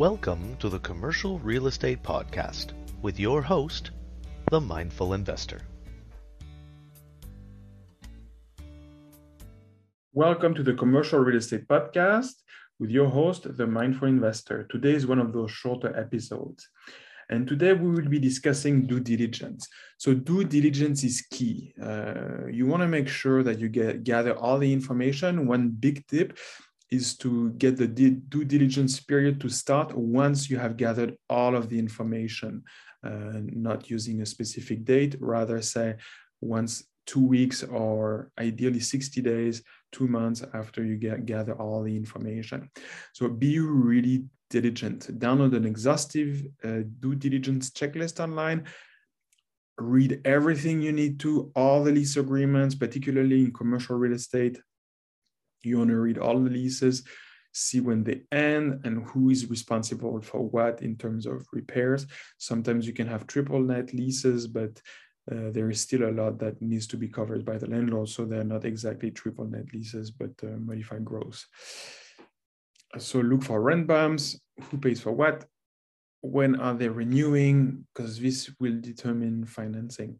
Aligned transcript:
Welcome 0.00 0.56
to 0.60 0.70
the 0.70 0.78
Commercial 0.78 1.38
Real 1.40 1.66
Estate 1.66 2.02
Podcast 2.02 2.68
with 3.02 3.20
your 3.20 3.42
host, 3.42 3.90
the 4.50 4.58
Mindful 4.58 5.12
Investor. 5.12 5.60
Welcome 10.14 10.54
to 10.54 10.62
the 10.62 10.72
Commercial 10.72 11.18
Real 11.18 11.36
Estate 11.36 11.68
Podcast 11.68 12.32
with 12.78 12.88
your 12.88 13.10
host, 13.10 13.54
the 13.58 13.66
Mindful 13.66 14.08
Investor. 14.08 14.66
Today 14.70 14.94
is 14.94 15.06
one 15.06 15.18
of 15.18 15.34
those 15.34 15.50
shorter 15.50 15.94
episodes. 15.94 16.66
And 17.28 17.46
today 17.46 17.74
we 17.74 17.90
will 17.90 18.08
be 18.08 18.18
discussing 18.18 18.86
due 18.86 19.00
diligence. 19.00 19.68
So, 19.98 20.14
due 20.14 20.44
diligence 20.44 21.04
is 21.04 21.26
key. 21.30 21.74
Uh, 21.80 22.46
you 22.50 22.66
want 22.66 22.80
to 22.80 22.88
make 22.88 23.06
sure 23.06 23.42
that 23.42 23.58
you 23.58 23.68
get 23.68 24.02
gather 24.02 24.34
all 24.34 24.56
the 24.56 24.72
information. 24.72 25.46
One 25.46 25.68
big 25.68 26.06
tip 26.06 26.38
is 26.90 27.16
to 27.18 27.50
get 27.52 27.76
the 27.76 27.86
due 27.86 28.44
diligence 28.44 28.98
period 29.00 29.40
to 29.40 29.48
start 29.48 29.96
once 29.96 30.50
you 30.50 30.58
have 30.58 30.76
gathered 30.76 31.16
all 31.28 31.54
of 31.54 31.68
the 31.68 31.78
information, 31.78 32.62
uh, 33.04 33.40
not 33.44 33.88
using 33.88 34.22
a 34.22 34.26
specific 34.26 34.84
date, 34.84 35.16
rather 35.20 35.62
say 35.62 35.96
once 36.40 36.84
two 37.06 37.24
weeks 37.24 37.62
or 37.62 38.30
ideally 38.38 38.80
60 38.80 39.20
days, 39.20 39.62
two 39.92 40.06
months 40.06 40.44
after 40.54 40.84
you 40.84 40.96
get 40.96 41.26
gather 41.26 41.54
all 41.54 41.82
the 41.82 41.96
information. 41.96 42.70
So 43.12 43.28
be 43.28 43.58
really 43.58 44.24
diligent. 44.48 45.18
Download 45.18 45.56
an 45.56 45.64
exhaustive 45.64 46.44
uh, 46.64 46.82
due 46.98 47.14
diligence 47.14 47.70
checklist 47.70 48.20
online. 48.20 48.64
Read 49.78 50.20
everything 50.24 50.82
you 50.82 50.92
need 50.92 51.18
to, 51.20 51.50
all 51.56 51.82
the 51.82 51.92
lease 51.92 52.16
agreements, 52.16 52.74
particularly 52.74 53.40
in 53.44 53.52
commercial 53.52 53.96
real 53.96 54.12
estate. 54.12 54.60
You 55.62 55.78
want 55.78 55.90
to 55.90 55.96
read 55.96 56.18
all 56.18 56.38
the 56.38 56.50
leases, 56.50 57.04
see 57.52 57.80
when 57.80 58.04
they 58.04 58.22
end 58.32 58.80
and 58.84 59.04
who 59.08 59.30
is 59.30 59.50
responsible 59.50 60.20
for 60.20 60.40
what 60.48 60.82
in 60.82 60.96
terms 60.96 61.26
of 61.26 61.46
repairs. 61.52 62.06
Sometimes 62.38 62.86
you 62.86 62.92
can 62.92 63.06
have 63.06 63.26
triple 63.26 63.60
net 63.60 63.92
leases, 63.92 64.46
but 64.46 64.80
uh, 65.30 65.50
there 65.50 65.68
is 65.70 65.80
still 65.80 66.08
a 66.08 66.12
lot 66.12 66.38
that 66.38 66.60
needs 66.60 66.86
to 66.88 66.96
be 66.96 67.08
covered 67.08 67.44
by 67.44 67.58
the 67.58 67.68
landlord. 67.68 68.08
So 68.08 68.24
they're 68.24 68.44
not 68.44 68.64
exactly 68.64 69.10
triple 69.10 69.46
net 69.46 69.66
leases, 69.72 70.10
but 70.10 70.30
uh, 70.42 70.56
modified 70.58 71.04
gross. 71.04 71.46
So 72.98 73.20
look 73.20 73.42
for 73.44 73.60
rent 73.60 73.86
bumps, 73.86 74.40
who 74.62 74.78
pays 74.78 75.00
for 75.00 75.12
what, 75.12 75.44
when 76.22 76.58
are 76.60 76.74
they 76.74 76.88
renewing, 76.88 77.86
because 77.94 78.18
this 78.18 78.50
will 78.58 78.80
determine 78.80 79.44
financing. 79.44 80.18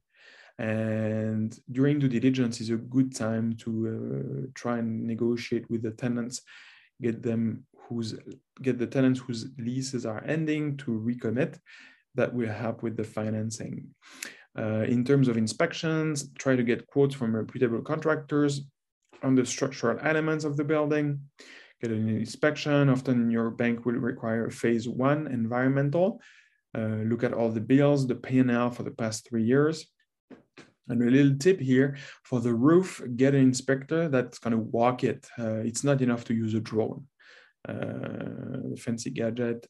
And 0.61 1.58
during 1.72 1.98
due 1.98 2.08
diligence 2.08 2.61
is 2.61 2.70
a 2.70 2.77
good 2.77 3.14
time 3.14 3.56
to 3.62 3.70
uh, 3.89 4.47
try 4.55 4.78
and 4.78 5.06
negotiate 5.06 5.69
with 5.70 5.83
the 5.83 5.92
tenants, 5.92 6.42
get 7.00 7.22
them 7.22 7.64
whose 7.89 8.14
get 8.61 8.78
the 8.78 8.86
tenants 8.86 9.20
whose 9.20 9.48
leases 9.58 10.05
are 10.05 10.22
ending 10.25 10.77
to 10.78 10.91
recommit. 11.11 11.58
That 12.16 12.34
will 12.34 12.53
help 12.53 12.83
with 12.83 12.97
the 12.97 13.05
financing. 13.05 13.94
Uh, 14.58 14.84
in 14.94 15.05
terms 15.05 15.28
of 15.28 15.36
inspections, 15.36 16.31
try 16.38 16.56
to 16.56 16.64
get 16.64 16.86
quotes 16.88 17.14
from 17.14 17.36
reputable 17.36 17.83
contractors 17.83 18.62
on 19.22 19.36
the 19.36 19.47
structural 19.47 19.98
elements 20.03 20.44
of 20.44 20.56
the 20.56 20.64
building 20.64 21.20
get 21.81 21.91
an 21.91 22.08
inspection. 22.08 22.88
Often 22.88 23.31
your 23.31 23.50
bank 23.50 23.86
will 23.86 23.94
require 23.94 24.50
phase 24.50 24.88
one 24.88 25.27
environmental. 25.27 26.20
Uh, 26.77 27.03
look 27.11 27.25
at 27.25 27.33
all 27.33 27.50
the 27.50 27.61
bills, 27.61 28.06
the 28.06 28.14
P&L 28.14 28.70
for 28.70 28.83
the 28.83 28.91
past 28.91 29.28
three 29.28 29.42
years. 29.42 29.86
And 30.89 31.03
a 31.03 31.11
little 31.11 31.36
tip 31.39 31.61
here 31.61 31.97
for 32.25 32.41
the 32.41 32.53
roof, 32.53 33.00
get 33.14 33.34
an 33.34 33.42
inspector 33.42 34.09
that's 34.09 34.39
going 34.39 34.53
to 34.53 34.59
walk 34.59 35.05
it. 35.05 35.28
Uh, 35.39 35.59
it's 35.59 35.84
not 35.84 36.03
enough 36.03 36.25
to 36.25 36.34
use 36.34 36.55
a 36.55 36.61
drone. 36.61 37.06
Uh, 37.69 38.75
fancy 38.77 39.11
gadget, 39.11 39.67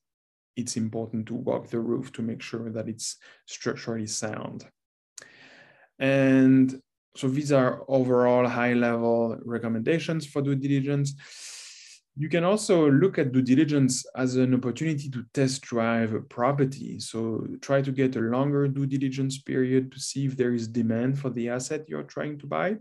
it's 0.57 0.77
important 0.77 1.27
to 1.27 1.35
walk 1.35 1.69
the 1.69 1.81
roof 1.81 2.13
to 2.13 2.23
make 2.23 2.41
sure 2.41 2.71
that 2.71 2.89
it's 2.89 3.17
structurally 3.47 4.07
sound. 4.07 4.65
And 5.99 6.81
so 7.17 7.29
these 7.29 7.53
are 7.53 7.83
overall 7.89 8.47
high 8.47 8.73
level 8.73 9.39
recommendations 9.45 10.27
for 10.27 10.41
due 10.41 10.55
diligence. 10.55 11.15
You 12.21 12.29
can 12.29 12.45
also 12.45 12.91
look 12.91 13.17
at 13.17 13.33
due 13.33 13.41
diligence 13.41 14.05
as 14.15 14.37
an 14.37 14.53
opportunity 14.53 15.09
to 15.09 15.25
test 15.33 15.63
drive 15.63 16.13
a 16.13 16.21
property. 16.21 17.01
So 17.01 17.47
try 17.63 17.81
to 17.81 17.91
get 17.91 18.15
a 18.15 18.21
longer 18.21 18.69
due 18.69 18.85
diligence 18.85 19.39
period 19.39 19.91
to 19.93 19.99
see 19.99 20.27
if 20.27 20.37
there 20.37 20.53
is 20.53 20.69
demand 20.69 21.19
for 21.19 21.31
the 21.31 21.49
asset 21.49 21.89
you're 21.89 22.03
trying 22.03 22.39
to 22.41 22.47
buy. 22.47 22.77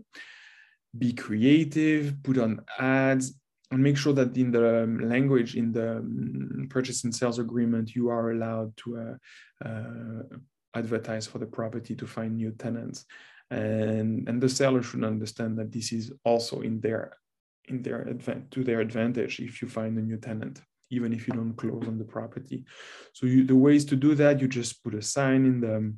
Be 0.98 1.14
creative, 1.14 2.22
put 2.22 2.36
on 2.36 2.60
ads, 2.78 3.32
and 3.70 3.82
make 3.82 3.96
sure 3.96 4.12
that 4.12 4.36
in 4.36 4.50
the 4.50 4.86
language 5.14 5.56
in 5.56 5.72
the 5.72 5.90
um, 5.96 6.66
purchase 6.68 7.04
and 7.04 7.14
sales 7.14 7.38
agreement 7.38 7.94
you 7.94 8.10
are 8.10 8.32
allowed 8.32 8.76
to 8.82 8.88
uh, 8.98 9.66
uh, 9.66 10.22
advertise 10.74 11.26
for 11.26 11.38
the 11.38 11.46
property 11.46 11.94
to 11.94 12.06
find 12.06 12.36
new 12.36 12.50
tenants 12.50 13.06
and 13.50 14.28
and 14.28 14.40
the 14.40 14.48
seller 14.48 14.82
should 14.82 15.04
understand 15.04 15.56
that 15.56 15.72
this 15.72 15.92
is 15.92 16.12
also 16.24 16.60
in 16.60 16.80
their 16.80 17.12
in 17.68 17.82
their 17.82 18.04
advan- 18.04 18.50
to 18.50 18.64
their 18.64 18.80
advantage 18.80 19.40
if 19.40 19.62
you 19.62 19.68
find 19.68 19.96
a 19.98 20.02
new 20.02 20.16
tenant 20.16 20.60
even 20.92 21.12
if 21.12 21.28
you 21.28 21.34
don't 21.34 21.54
close 21.54 21.86
on 21.86 21.98
the 21.98 22.04
property. 22.04 22.64
So 23.12 23.26
you, 23.26 23.44
the 23.44 23.54
ways 23.54 23.84
to 23.86 23.96
do 23.96 24.14
that 24.16 24.40
you 24.40 24.48
just 24.48 24.82
put 24.82 24.94
a 24.94 25.02
sign 25.02 25.44
in 25.46 25.60
the 25.60 25.94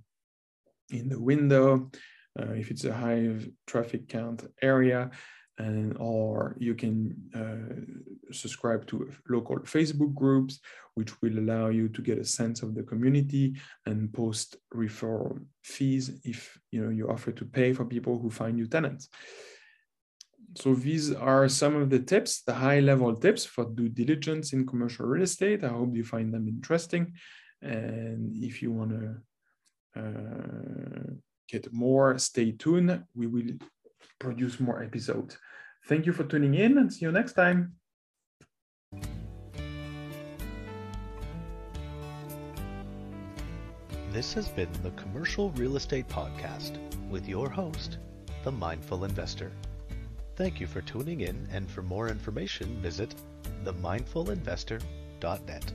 in 0.96 1.08
the 1.08 1.20
window 1.20 1.90
uh, 2.38 2.52
if 2.52 2.70
it's 2.70 2.84
a 2.84 2.92
high 2.92 3.28
traffic 3.66 4.08
count 4.08 4.44
area 4.62 5.10
and 5.58 5.96
or 5.98 6.56
you 6.58 6.74
can 6.74 7.14
uh, 7.34 8.32
subscribe 8.32 8.86
to 8.86 9.10
local 9.28 9.58
facebook 9.60 10.14
groups 10.14 10.60
which 10.94 11.20
will 11.20 11.38
allow 11.38 11.68
you 11.68 11.88
to 11.88 12.02
get 12.02 12.18
a 12.18 12.24
sense 12.24 12.62
of 12.62 12.74
the 12.74 12.82
community 12.82 13.54
and 13.86 14.12
post 14.12 14.56
referral 14.74 15.38
fees 15.62 16.10
if 16.24 16.58
you 16.70 16.82
know 16.82 16.90
you 16.90 17.08
offer 17.08 17.32
to 17.32 17.44
pay 17.44 17.72
for 17.72 17.84
people 17.84 18.18
who 18.18 18.30
find 18.30 18.56
new 18.56 18.66
tenants 18.66 19.08
so 20.54 20.74
these 20.74 21.12
are 21.12 21.48
some 21.48 21.76
of 21.76 21.90
the 21.90 21.98
tips, 21.98 22.42
the 22.42 22.54
high 22.54 22.80
level 22.80 23.14
tips 23.14 23.44
for 23.44 23.64
due 23.64 23.88
diligence 23.88 24.52
in 24.52 24.66
commercial 24.66 25.06
real 25.06 25.22
estate. 25.22 25.64
I 25.64 25.68
hope 25.68 25.94
you 25.94 26.04
find 26.04 26.32
them 26.32 26.48
interesting. 26.48 27.14
And 27.60 28.36
if 28.36 28.62
you 28.62 28.72
want 28.72 28.90
to 28.90 30.00
uh, 30.00 31.12
get 31.48 31.72
more, 31.72 32.18
stay 32.18 32.52
tuned. 32.52 33.04
We 33.14 33.26
will 33.26 33.52
produce 34.18 34.60
more 34.60 34.82
episodes. 34.82 35.38
Thank 35.88 36.06
you 36.06 36.12
for 36.12 36.24
tuning 36.24 36.54
in 36.54 36.78
and 36.78 36.92
see 36.92 37.06
you 37.06 37.12
next 37.12 37.32
time. 37.34 37.74
This 44.12 44.34
has 44.34 44.48
been 44.48 44.68
the 44.82 44.90
Commercial 44.90 45.50
Real 45.52 45.76
Estate 45.76 46.06
Podcast 46.06 46.78
with 47.08 47.26
your 47.26 47.48
host, 47.48 47.96
the 48.44 48.52
Mindful 48.52 49.04
Investor. 49.04 49.52
Thank 50.34 50.60
you 50.60 50.66
for 50.66 50.80
tuning 50.80 51.20
in, 51.20 51.46
and 51.52 51.70
for 51.70 51.82
more 51.82 52.08
information, 52.08 52.80
visit 52.80 53.14
themindfulinvestor.net. 53.64 55.72